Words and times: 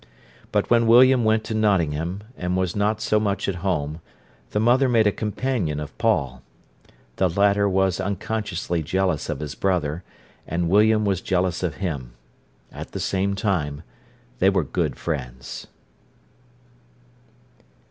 But 0.51 0.67
when 0.71 0.87
William 0.87 1.23
went 1.23 1.43
to 1.43 1.53
Nottingham, 1.53 2.23
and 2.35 2.57
was 2.57 2.75
not 2.75 3.01
so 3.01 3.19
much 3.19 3.47
at 3.47 3.57
home, 3.61 4.01
the 4.49 4.59
mother 4.59 4.89
made 4.89 5.05
a 5.05 5.11
companion 5.11 5.79
of 5.79 5.95
Paul. 5.99 6.41
The 7.17 7.29
latter 7.29 7.69
was 7.69 7.99
unconsciously 7.99 8.81
jealous 8.81 9.29
of 9.29 9.41
his 9.41 9.53
brother, 9.53 10.03
and 10.47 10.69
William 10.69 11.05
was 11.05 11.21
jealous 11.21 11.61
of 11.61 11.75
him. 11.75 12.13
At 12.71 12.93
the 12.93 12.99
same 12.99 13.35
time, 13.35 13.83
they 14.39 14.49
were 14.49 14.63
good 14.63 14.95
friends. 14.95 15.67